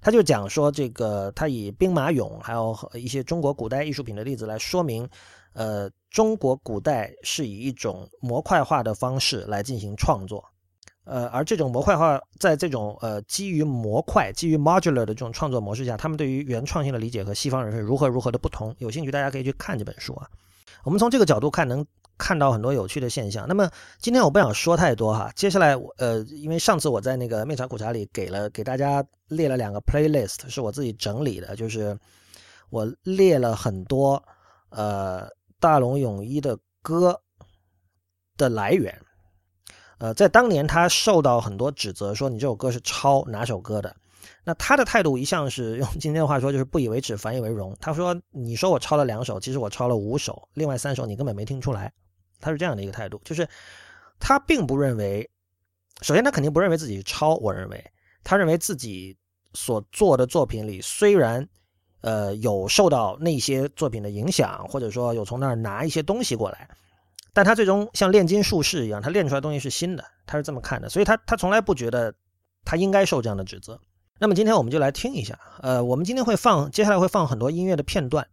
[0.00, 5.08] 他就讲说，这个他以兵马俑还有一些中国古代艺术品的例子来说明，
[5.52, 10.44] 呃，中国古代是以一种模块化的方式来进行创作，
[11.04, 18.74] 呃，而这种模块化在这种呃基于模块、基于 modular 的这种创作模式下，他们对于原创性的理解和西方人是如何如何的不同。
[18.78, 20.28] 有兴趣大家可以去看这本书啊。
[20.84, 21.86] 我们从这个角度看，能。
[22.20, 23.48] 看到很多有趣的现象。
[23.48, 25.32] 那么今天我不想说太多哈。
[25.34, 31.98] 接下来呃，因为上次我在那个面茶苦茶里给了给大家列了两个 playlist，是我自己整理的，就是
[32.68, 34.22] 我列了很多
[34.68, 35.26] 呃
[35.58, 37.18] 大龙泳衣的歌
[38.36, 38.96] 的来源。
[39.98, 43.96] 呃，在当年他受到很多指责，说你这首歌是抄哪首歌的。
[44.44, 47.76] 那他的态度一向是用今天的话说，就是不以为耻，反以为荣。
[47.80, 51.92] 他说：“你说我抄了两首，其实我抄了五首，另外三首你根本没听出来。”
[52.40, 53.48] 他是这样的一个态度，就是
[54.18, 55.28] 他并不认为，
[56.02, 57.84] 首先他肯定不认为自己抄，我认为
[58.24, 59.16] 他认为自己
[59.54, 61.48] 所做的作品里虽然
[62.00, 66.68] 呃有受到那些作品的影响，或者说有从那儿拿一些东西过来，
[67.32, 72.14] 但他最终像炼金术士一样，他炼出来东西是新的，他是这么看的，所以他他从来不觉得
[72.64, 73.80] 他应该受这样的指责。
[74.18, 78.26] 那么今天我们就来听一下，呃，我们今天会放，接下来会放很多音乐的片段，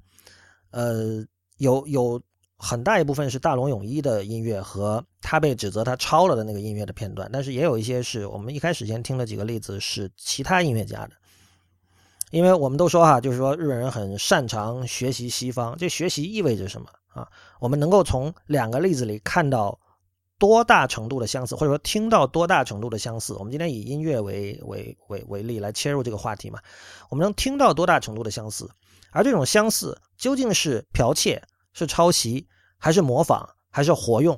[0.71, 1.25] 呃，
[1.57, 2.21] 有有
[2.57, 11.11] 很大一部分是大龙泳衣的音乐和他被指责他抄了的那个音乐的片段，但是也有一些是我们一开始先听了几个例子是其他音乐家的，
[12.31, 17.27] 因为我们都说哈，就是说日本人很擅长学习西方，这学习意味着什么啊？
[17.59, 19.79] 我们能够从两个例子里看到。
[20.39, 23.33] 多大程度的相似，或者说听到多大程度的相似？
[23.33, 26.59] 我们今天以音乐为为为为例来切入这个话题嘛？
[27.09, 28.69] 我们能听到多大程度的相似？
[29.09, 31.41] 而这种相似究竟是剽窃、
[31.77, 32.47] 是抄袭，
[32.79, 34.35] 还是模仿，还是活用？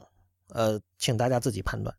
[0.49, 1.95] 呃，请大家自己判断。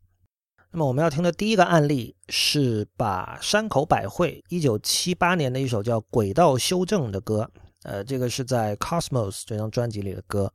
[0.69, 7.49] 那么我们要听的第一个案例是把山口百惠一九七八年的一首叫《轨道修正》的歌，
[7.81, 10.53] 呃，这个是在 Cosmos 这张专辑里的歌，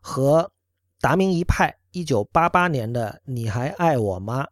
[0.00, 0.48] 和
[1.00, 1.76] 达明一派。
[1.90, 4.44] 一九八八年的《你还爱我吗》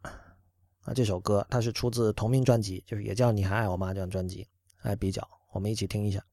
[0.81, 4.47] 啊，这首歌它是出自同名专辑，就是也叫《你还爱我吗》这张专辑
[4.83, 6.23] 来比较，我们一起听一下。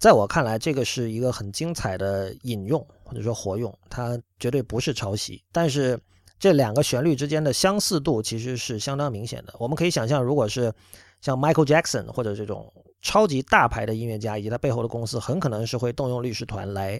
[0.00, 5.44] 在我看来，这个是一个很精彩的引用或者说活用，它绝对不是抄袭。
[5.52, 6.00] 但是
[6.38, 9.54] 这两个旋律之间的相似度其实是相当明显的。
[9.58, 10.72] 我们可以想象，如果是
[11.20, 16.98] 像 Michael Jackson 或者这种超级大牌的音乐家以及他背后的公司，很可能是会动用律师团来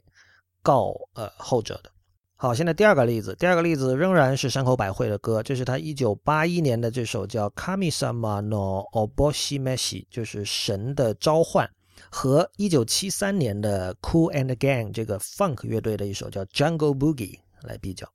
[0.62, 1.90] 告呃后者的。
[2.36, 11.66] 好，现在第二个例子，第二个例子仍然是山口百惠的歌，这是他一九八一年的这首叫《Kamisama no Oboshimeshi》，就是神的召唤。
[12.08, 18.10] 和一九七三年的 Cool and Gang 这个 Funk 乐队的一首叫 Jungle Boogie 来比较。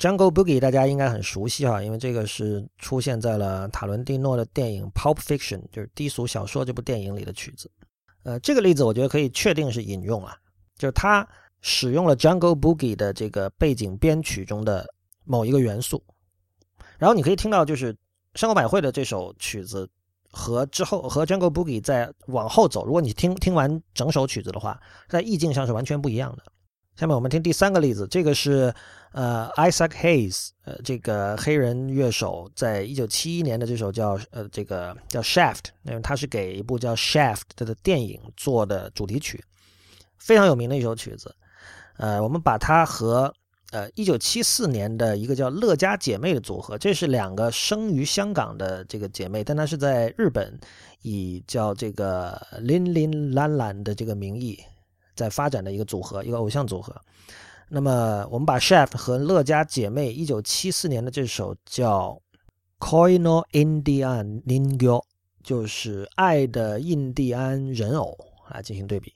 [0.00, 7.70] Jungle Boogie 大家应该很熟悉哈，因为这个是出现在了塔伦蒂诺的电影《Pulp Fiction》，就是《低俗小说》这部电影里的曲子。
[8.22, 10.34] 呃，这个例子我觉得可以确定是引用啊，
[10.78, 11.28] 就是他
[11.60, 14.86] 使用了 Jungle Boogie 的这个背景编曲中的
[15.24, 16.02] 某一个元素。
[16.96, 17.94] 然后你可以听到，就是
[18.36, 19.86] 山口百惠的这首曲子
[20.30, 26.44] 和之后和 Jungle Boogie 在往后走，如果你听听完整首曲子的话，在意境上是完全不一样的。
[26.96, 28.74] 下面我们听第三个例子，这个是。
[29.12, 39.42] 呃，Isaac Hayes，呃，这个黑人乐手，在一九七一年的这首叫呃这个叫 Shaft，因为他是给一部叫 Shaft 的电影做的主题曲，
[40.16, 41.34] 非常有名的一首曲子。
[41.96, 43.34] 呃，我们把它和
[43.72, 50.56] 呃一九七四年的一个叫乐嘉姐妹的组合，这是两个生于香港的这个姐妹，但她是在日本
[51.02, 54.56] 以叫这个林林兰兰的这个名义
[55.20, 56.98] 在发展的一个组合，一个偶像组合。
[57.68, 62.18] 那么，我们把 Chef 和乐嘉姐妹一九七四年的这首叫
[62.84, 64.98] 《Coino Indian Ningo》，
[65.44, 68.16] 就是爱的印第安人偶
[68.50, 69.14] 来进行对比。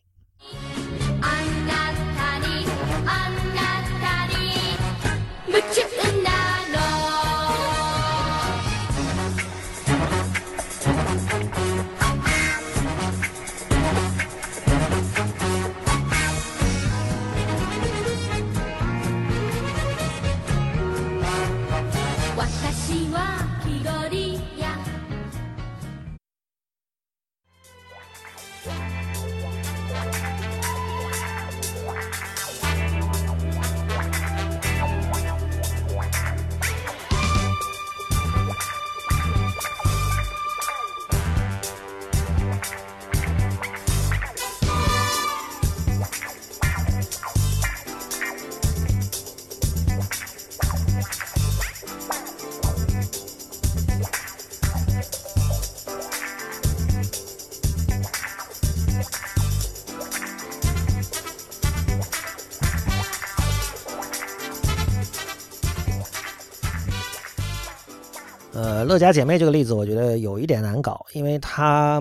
[68.95, 72.01] 乐嘉姐妹这个例子，我觉得有一点难搞，因为它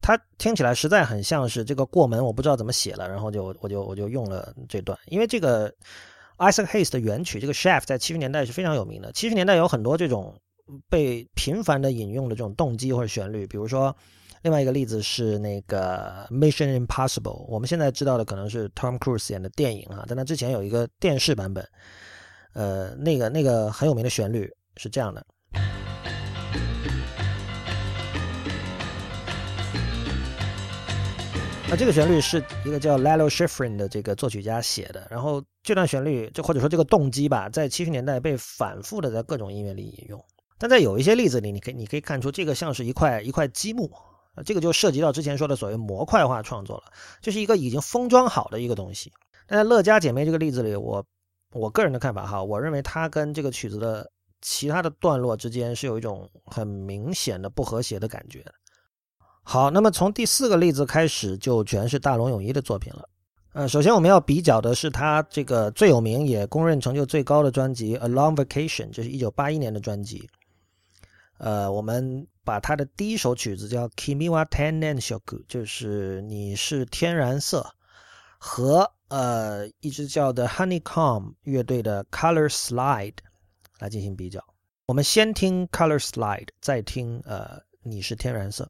[0.00, 5.68] 它听起来实在很像是这个过门，我不知道怎么写了，然后就我就我就用了这段，因为这个
[6.38, 10.32] Isaac Hayes 的原曲这个 Chef 在七十年代是非常有名的，七十年代有很多这种
[10.88, 13.94] 被频繁的引用的这种动机或者旋律，比如说。
[14.42, 21.66] 另外一个例子是那个《Mission Impossible》，我们现在知道的可能是 Tom Cruise 演的电影啊，在那之前有一个电视版本，
[22.52, 25.24] 呃，那个那个很有名的旋律是这样的。
[31.76, 40.24] 这个旋律是一个叫 Lalo Schifrin 的这个作曲家写的，然后这段旋律就或者说这个动机吧，在七十年代被反复的在各种音乐里引用，
[40.58, 43.90] 但在有一些例子里，你可以你可以看出这个像是一块一块积木。
[44.44, 49.12] 这个就涉及到之前说的所谓模块化创作了，就是一个已经封装好的一个东西。
[49.46, 51.06] 但在乐嘉姐妹这个例子里，我
[51.52, 54.10] 我个人的看法哈，我认为它跟这个曲子的
[54.40, 58.44] 其他的段落之间是有一种很明显的不和谐的感觉。
[59.46, 63.08] 好，那么从第四个例子开始，就全是大龙泳衣的作品了。
[63.52, 70.28] 呃，首先我们要比较的是他这个最有名也公认成就最高的专辑《A Long Vacation》，这是一九八一年的专辑。
[71.38, 77.64] 呃，我们把他的第一首曲子叫《Kimi wa Tennen Shoku》，就是你是天然色，
[78.38, 83.12] 和呃一支叫的 Honeycomb 乐队的《Color Slide》
[83.78, 84.42] 来进行比较。
[84.86, 88.68] 我们先听《Color Slide》，再听呃你是天然色。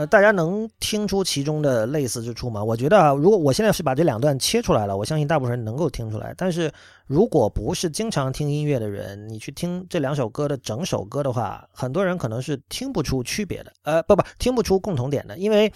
[0.00, 2.64] 呃，大家能听出其中的类似之处吗？
[2.64, 6.32] 我觉得啊，如果我现在是把这两段切出来了，我相信大部分人能够听出来。
[6.38, 6.72] 但是
[7.06, 13.70] 如果不是经常听音乐的人，你去听这两首歌的整首歌的话，很多人可能是听不出区别的。
[13.82, 15.70] 呃，不不，听不出共同点的，因为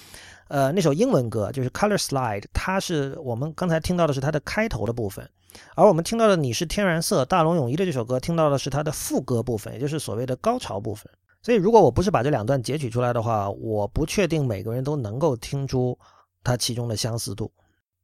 [0.48, 5.28] 呃，那首英文歌就是《Color Slide》，它是我们刚才听到的是它的开头的部分，
[5.74, 11.12] 而我们听到的《你是天然色》大龙泳衣的这首歌，听到的是它的副歌部分，也就是所谓的高潮部分。
[11.44, 15.98] 所以，如果我不是把这两段截取出来的话，我不确定每个人都能够听出
[16.42, 17.52] 它其中的相似度。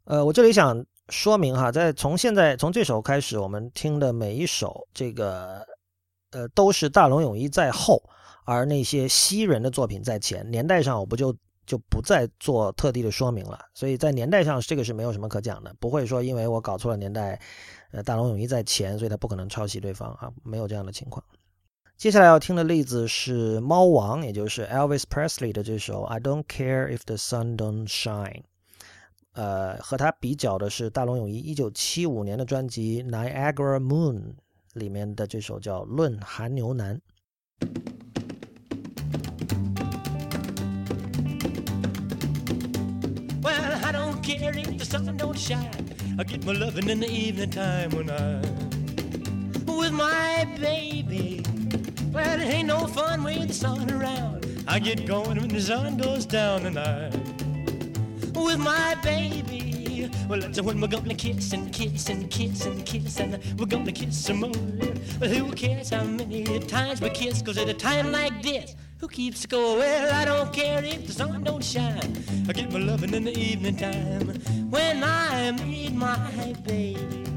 [0.05, 5.66] 呃，我这里想说明哈，在从现在从这首开始，我们听的每一首这个
[6.32, 8.03] 呃都是大龙泳衣在后，
[8.45, 10.49] 而那些西人的作品在前。
[10.51, 11.34] 年代上我不就
[11.64, 13.59] 就不再做特地的说明了。
[13.72, 17.41] 所以在年代上，这个是没有什么可讲的，不会说因为我搞错了年代，
[17.93, 21.24] 呃，大龙泳衣在前，所以他不可能抄袭对方啊，没有这样的情况。
[22.01, 28.32] 接下来要听的例子是《猫王》，也就是 Elvis Presley 的这首《I Don't Care If the Sun Don't Shine》。
[29.32, 34.14] 呃，和他比较的是大龙泳衣一九七五年的专辑《Niagara Moon》
[34.72, 36.96] 里面的这首叫《论韩牛男》。
[43.42, 45.68] Well, I don't care if the sun don't shine.
[46.18, 48.40] I get my loving in the evening time when I'm
[49.66, 51.39] with my baby.
[52.13, 54.65] Well, it ain't no fun with the sun around.
[54.67, 57.15] I get going when the sun goes down tonight.
[58.35, 60.11] With my baby.
[60.29, 63.93] Well, that's when we're gonna kiss and kiss and kiss and kiss and we're gonna
[63.93, 64.51] kiss some more.
[65.21, 67.43] Well, who cares how many times we kiss?
[67.43, 69.77] Cause at a time like this, who keeps score?
[69.77, 72.25] Well, I don't care if the sun don't shine.
[72.49, 74.29] I get my loving in the evening time
[74.69, 77.30] when I meet my baby.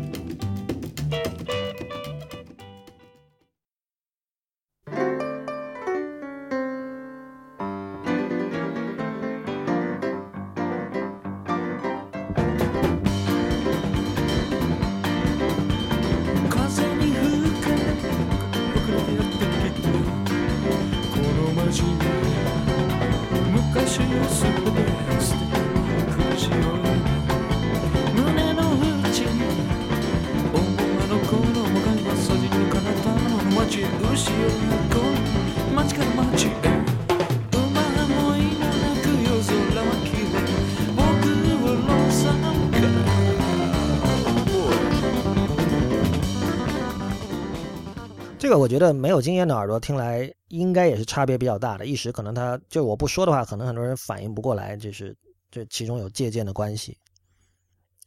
[48.64, 55.14] 我觉得没有经验的耳朵听来应该也是差别比较大的，一时可能他就我不说的话，可能很多人反应不过来，就是
[55.52, 56.98] 这其中有借鉴的关系。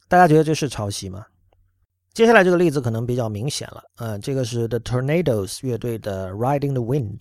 [0.09, 1.27] 大家觉得这是抄袭吗？
[2.15, 7.21] 接下来这个例子可能比较明显了，嗯，这个是 The Tornadoes 乐队的 Riding the Wind，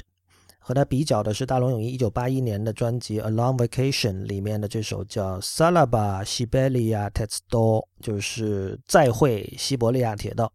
[0.58, 10.50] 和他比较的是大龙泳衣一九八一年的专辑 A Long Vacation 里面的这首叫 Salaba Siberia t e t s d o 就是再会西伯利亚铁道。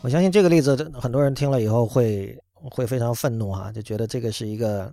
[0.00, 4.92] 我相信这个例子，很多人听了以后会会非常愤怒哈，就觉得这个是一个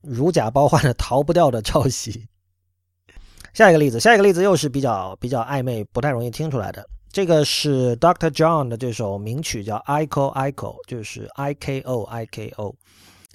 [0.00, 2.26] 如假包换的、逃不掉的抄袭。
[3.52, 6.84] 下一个例子，下一个例子又是比较比较暧昧、不太容易听出来的。
[7.12, 8.30] 这个是 Dr.
[8.30, 12.74] John 的这首名曲，叫 I Ko I Ko，就是 I K O I K O。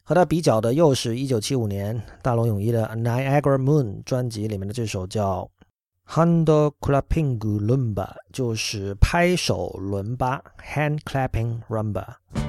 [0.03, 5.47] 和他比较的又是一九七五年大龙泳衣的 Niagara Moon 专辑里面的这首叫。
[6.11, 6.49] Hand
[6.81, 12.48] clapping rumba 就是拍手伦巴，hand clapping rumba。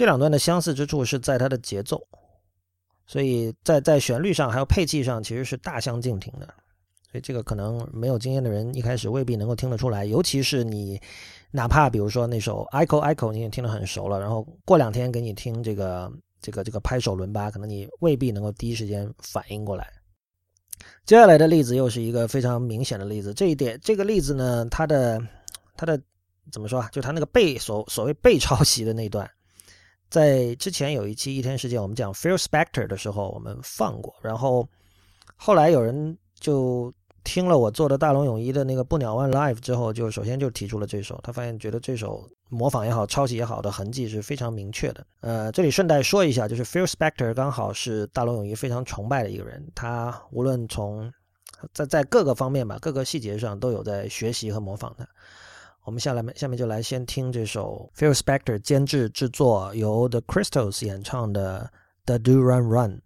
[0.00, 2.00] 这两段的相似之处是在它的节奏，
[3.06, 6.46] 所以在在旋律上还有配器上其实是大相径庭的，
[7.12, 10.98] 所以这个可能没有经验的人一开始未必能够听得出来，尤其是你
[11.50, 19.86] 哪怕比如说那首 Echo Echo 你也听得很熟了，然后过两天给你听这个这个这个拍手伦巴，可能你未必能够第一时间反应过来。
[21.04, 25.20] 接下来的例子又是一个非常明显的例子，这一点这个例子呢，它的
[25.76, 26.00] 它的
[26.50, 26.88] 怎么说啊？
[26.90, 29.30] 就它那个被所所谓被抄袭的那段。
[30.10, 34.12] 在之前有一期《一天世界》，我们讲 Phil Spector 的时候，我们放过。
[34.20, 34.68] 然后
[35.36, 36.92] 后来有人就
[37.22, 45.06] 听了我做的大龙泳衣的那个不鸟湾 live 之后，就首先就提出了这首，他发现觉得这首模仿也好、抄袭也好的痕迹是非常明确的。
[45.20, 51.12] 呃，这里顺带说一下，就是 Phil Spector 刚好是大龙泳衣非常崇拜的一个人，他无论从
[51.72, 55.06] 在在各个方面吧，各个细节上都有在学习和模仿他。
[55.90, 61.68] 我们下来下面就来先听这首 Phil Spector 监制制作，由 The Crystals 演唱的
[62.04, 63.00] The Do Run Run。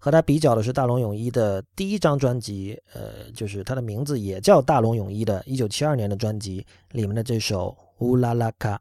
[0.00, 8.80] 和他比较的是大龙泳衣的第一张专辑，呃，就是他的名字也叫大龙泳衣的，一九七二年的专辑里面的这首乌拉拉卡。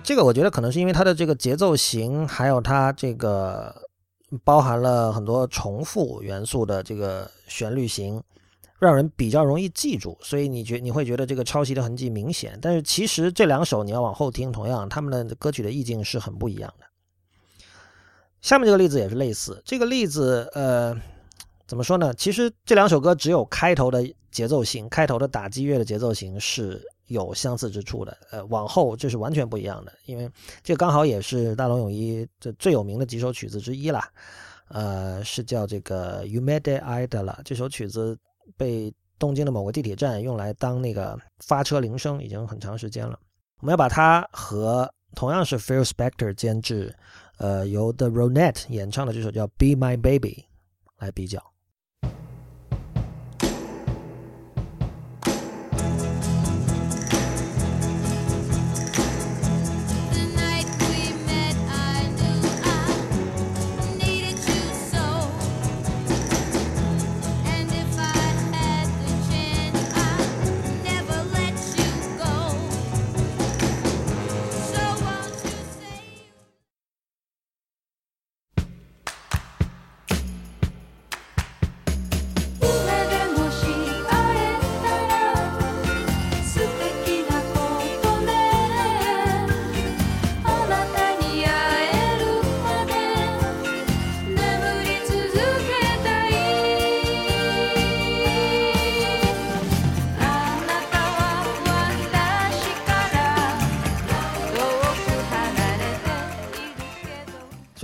[0.00, 3.74] 这个我觉得可能是因为它的这个节奏型，还有它这个
[4.42, 8.22] 包含了很多重复元素的这个旋律型，
[8.78, 12.58] 让人比较容易记住，所以你觉你会觉得这个抄袭的痕迹明显。
[12.62, 16.86] 但是其实这两首你要往后听，同样他们的歌曲的意境是很不一样的。
[18.40, 20.94] 下面这个例子也是类似，这个例子呃
[21.66, 22.12] 怎么说呢？
[22.14, 26.82] 其实这两首歌只有开头的节奏型，开头的打击乐的节奏型是。
[27.08, 30.30] 有相似之处的，呃，往后这是完全不一样的，因为
[30.62, 34.10] 这刚好也是大龙泳衣这最有名的几首曲子之一啦，
[34.68, 38.18] 呃，是叫这个 You m e d i d a l 这首曲子
[38.56, 43.18] 被东京的某个地铁站用来当那个发车铃声，已经很长时间了。
[43.60, 46.94] 我们要把它和同样是 Phil Spector 监制，
[47.38, 50.44] 呃，由 The Ronette 演唱的这首叫 Be My Baby
[50.98, 51.53] 来比较。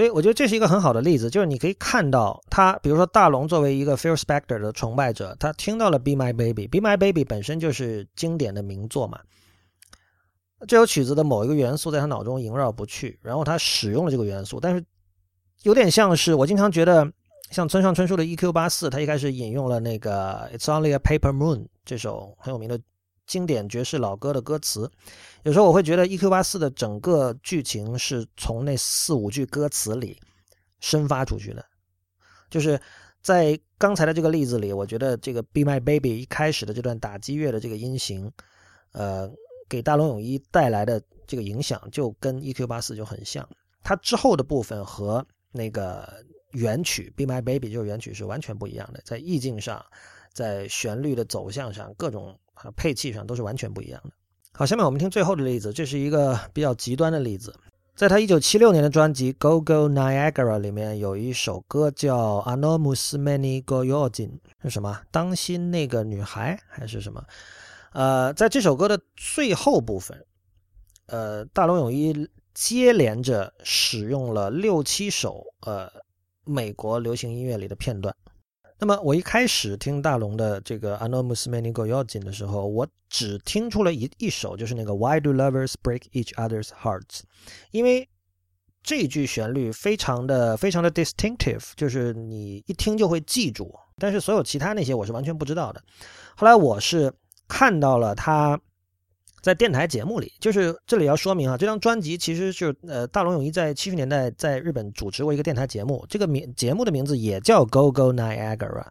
[0.00, 9.20] 所以我觉得这是一个很好的例子，就是你可以看到他，比如说大龙作为一个 Phil Spector 的崇拜者，他听到了 Be My Baby，Be My Baby 本身就是经典的名作嘛。
[10.66, 14.82] 这首曲子的某一个元素在他脑中萦绕不去，然后他使用了这个元素，但是
[15.64, 17.06] 有点像是我经常觉得，
[17.50, 22.80] 像村上春树的 EQ 八四，他一开始引用了那个 It's Only a Paper Moon 这首很有名的。
[23.26, 24.90] 经典爵士老歌的歌词，
[25.42, 26.28] 有时候我会觉得《E.Q.
[26.28, 30.20] 八四》的整个剧情是从那四五句歌词里
[30.80, 31.64] 生发出去的。
[32.50, 32.80] 就是
[33.22, 38.30] 在刚才的这个例子里，我觉得这个《Be My Baby》一开始的这段打击乐的这个音型，
[38.92, 39.30] 呃，
[39.68, 42.66] 给大龙泳衣带来的这个影响就跟《E.Q.
[42.66, 43.48] 八四》就很像。
[43.82, 46.22] 它之后的部分和那个
[46.52, 49.84] 原曲《Be My Baby》就是原曲是完全不一样的，在意境上，
[50.34, 52.38] 在旋律的走向上，各种。
[52.76, 54.10] 配器上都是完全不一样的。
[54.52, 57.54] 好，下面我们听最后的例子，这是一个比较极端的例子。
[57.96, 64.28] 在他一九七六年的专辑《Go Go Niagara》里面有一首歌叫《Anomus Many Go Yojin》，
[64.62, 65.00] 是什么？
[65.10, 67.22] 当心那个女孩还是什么？
[67.92, 70.24] 呃，在这首歌的最后部分，
[71.06, 75.90] 呃，大龙泳衣接连着使用了六七首呃
[76.44, 78.14] 美国流行音乐里的片段。
[78.80, 87.20] 那么我一开始听大龙的这个《Anonymous Many Go Yojin 的时候，我只听出了一一首，就是那个 Why Do Lovers Break Each Other's Hearts？
[87.72, 88.08] 因为
[88.82, 93.74] 这句旋律非常的非常的 distinctive，就是你一听就会记住。
[93.98, 95.82] 但是所有其他那些我是完全不知道的。
[96.34, 97.12] 后来我是
[97.46, 98.58] 看到了他。
[99.40, 108.86] 在电台节目里，就是这里要说明啊，这张专辑其实是呃，大龙泳衣在七十年代在日本主持过一个电台节目，这个名节目的名字也叫 Go Go Niagara。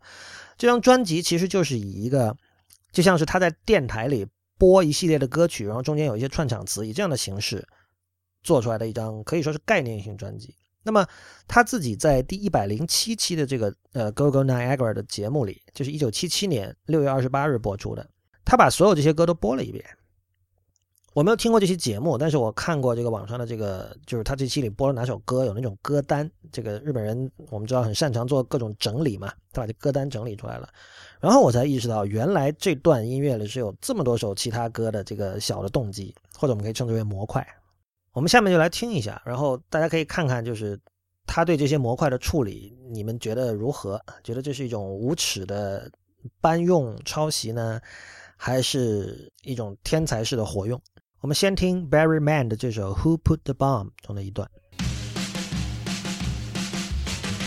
[0.57, 2.35] 这张专辑其实就是以一个，
[2.91, 4.25] 就像是他在电台里
[4.57, 7.65] 播一系列的歌曲，然后中间有一些串场词，以这样的形式
[8.41, 10.55] 做出来的一张可以说是概念性专辑。
[10.81, 11.05] 那么
[11.47, 18.09] 他自己在第一百零七期的这个呃 Go Go Niagara 的节目里，就是一九七七年六月二十八日播出的，
[18.43, 19.85] 他把所有这些歌都播了一遍。
[21.13, 26.29] 我没有听过这期节目，但是我看过这个网上的这个，就是他这期里播了哪首歌，有那种歌单。
[26.51, 30.69] 这个日本人我们知道很擅长做各种整理嘛，他把这歌单整理出来了。
[31.19, 37.45] 然后我才意识到，原来这段音乐里是有这么多首其他歌的这个小的动机，或者我们可以称之为模块。
[38.13, 40.79] 我们下面就来听一下，然后大家可以看看，就是
[41.25, 43.99] 他对这些模块的处理，你们觉得如何？
[44.23, 45.91] 觉得这是一种无耻的
[46.39, 47.81] 搬用抄袭呢，
[48.37, 50.79] 还是一种天才式的活用？
[51.20, 54.50] 我们先听 Barry Mann 的这首《Who Put the Bomb》中的一段。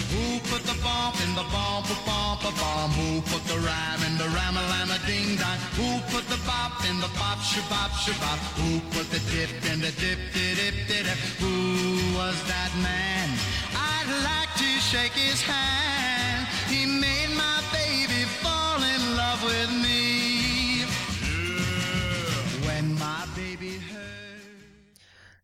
[0.10, 2.92] Who put the bomb in the bomb, bomb, bomb?
[2.98, 5.60] Who put the rhyme in the rhyme, lime, ding dong?
[5.78, 8.40] Who put the bop in the bop, shabop, shabop?
[8.58, 11.18] Who put the dip in the dip, dip, dip, dip?
[11.38, 13.30] Who was that man?
[13.78, 16.48] I'd like to shake his hand.
[16.68, 20.11] He made my baby fall in love with me.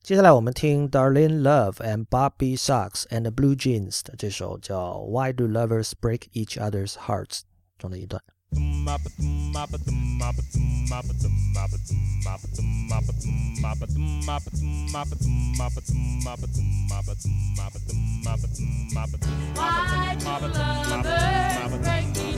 [0.07, 6.29] 接下来我们听 Darlene Love and Bobby Socks and the Blue Jeans 的这首叫 Why Do Lovers Break
[6.33, 7.41] Each Other's Hearts
[7.77, 8.21] 中的一段。
[8.53, 8.97] Why
[20.17, 20.57] do lovers
[21.79, 22.36] break each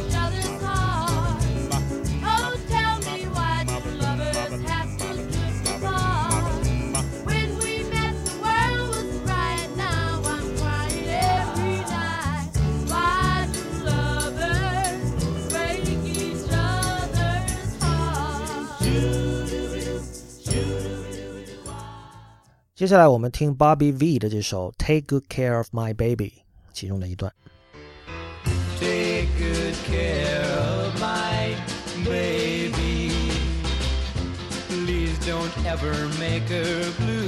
[22.79, 26.31] 接下来我们听 Bobby V 的这首《Take Good Care of My Baby》
[26.73, 27.31] 其中的一段。
[28.79, 31.55] Take good care of my
[32.03, 33.09] baby.
[34.67, 37.18] Please don't ever make her blue.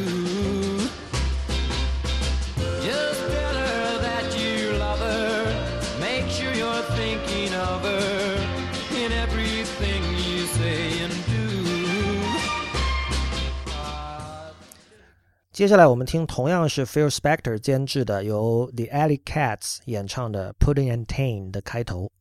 [15.52, 22.12] 接下来我们听同样是 Phil Spector 监制的，由 The Alley Cats 演唱的《Pudding and Tane》的开头。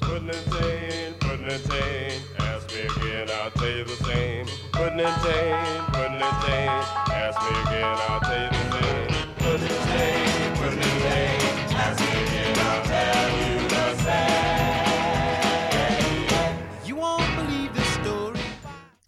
[0.00, 4.46] Pudding and Tane, Pudding and Tane, ask me again, I'll tell you the same.
[4.72, 5.56] Pudding and Tane,
[5.92, 8.55] Pudding and Tane, ask me again, I'll tell you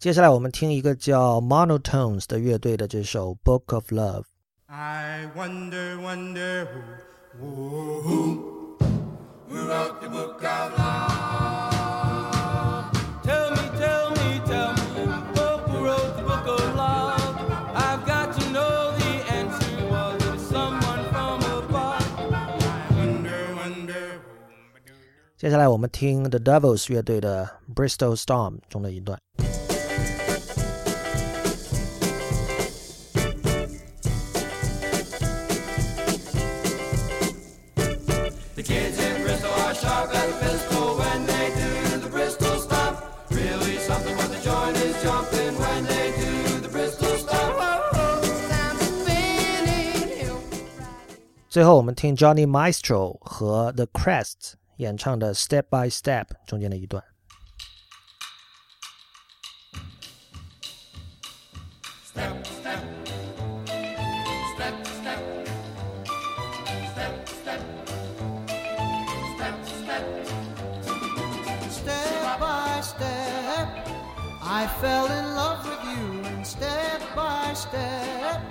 [0.00, 4.24] 接下来我们听一个叫 Monotones 的乐队的这首 Book of Love。
[4.66, 6.66] I wonder, wonder
[7.38, 8.78] who, who, who,
[9.46, 11.70] who wrote the book of love?
[13.22, 15.04] Tell me, tell me, tell me,
[15.68, 17.36] who wrote the book of love?
[17.76, 19.84] I've got to know the answer.
[19.90, 22.00] Was it someone from above?
[22.32, 24.30] I wonder, wonder who.
[25.36, 29.20] 接下来我们听 The Devils 乐队的 Bristol Storm 中的一段。
[51.49, 57.03] 最后，我们听 Johnny Maestro 和 The Crests 演唱的《Step by Step》中间的一段。
[62.13, 62.79] Step, step,
[64.55, 65.13] step, step,
[66.93, 67.61] step, step,
[69.37, 70.03] step, step.
[71.69, 73.67] Step by step,
[74.41, 78.41] I fell in love with you, and step by step.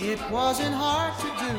[0.00, 1.54] It wasn't hard to do,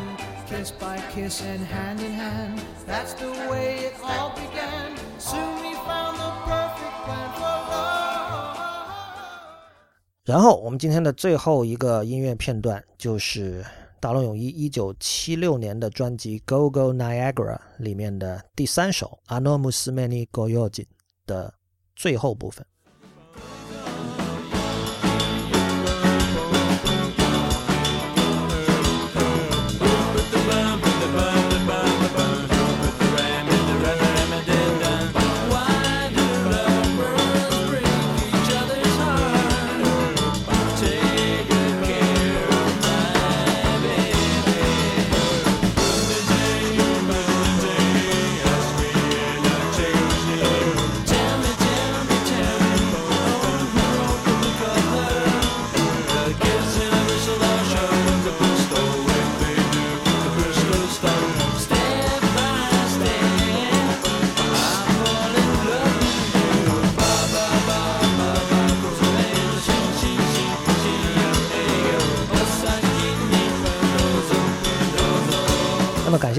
[0.50, 2.60] Kiss by kiss and hand in hand.
[2.84, 4.98] That's the way it all began.
[5.18, 8.56] Soon we found the perfect plan for love.
[10.24, 13.64] 然后我们今天的最后一个音乐片段就是
[14.00, 20.68] 大龙泳衣一九七六年的专辑《Go Go Niagara》里面的第三首《Ano Musmeni Goyojin》
[21.26, 21.54] 的
[21.94, 22.66] 最后部分。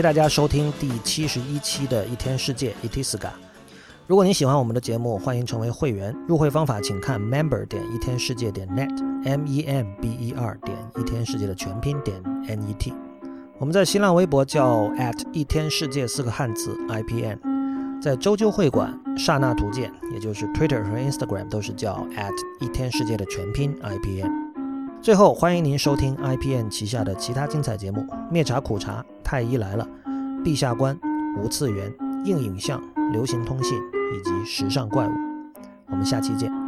[0.01, 3.29] 谢大家收听第七十一期的一天世界 Itiska。
[4.07, 6.11] 如果你喜欢我们的节目，欢迎成为会员。
[6.27, 12.91] 入会方法请看 member 点一天世界点 net，m e m b e r 点一天世界的全拼点 n e t。
[13.59, 24.50] 我们在新浪微博叫 at 一天世界四个汉字 i p n，在周究会馆刹那图鉴，也就是 Twitter 和 Instagram 都是叫 at 一天世界的全拼 i p n。
[25.01, 29.87] 最后，欢迎您收听 IPN 旗下的其他精彩节目：灭茶苦茶、太医来了、
[30.43, 30.95] 陛下观、
[31.41, 31.91] 无次元、
[32.23, 32.79] 硬影像、
[33.11, 35.11] 流行通信以及时尚怪物。
[35.87, 36.60] 我们下期见。